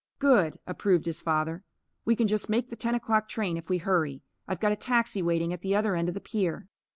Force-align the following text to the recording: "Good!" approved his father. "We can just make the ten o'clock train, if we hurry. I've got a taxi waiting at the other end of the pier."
"Good!" 0.17 0.57
approved 0.65 1.05
his 1.05 1.21
father. 1.21 1.63
"We 2.05 2.15
can 2.15 2.25
just 2.25 2.49
make 2.49 2.71
the 2.71 2.75
ten 2.75 2.95
o'clock 2.95 3.29
train, 3.29 3.55
if 3.55 3.69
we 3.69 3.77
hurry. 3.77 4.23
I've 4.47 4.59
got 4.59 4.71
a 4.71 4.75
taxi 4.75 5.21
waiting 5.21 5.53
at 5.53 5.61
the 5.61 5.75
other 5.75 5.95
end 5.95 6.07
of 6.07 6.15
the 6.15 6.19
pier." 6.19 6.67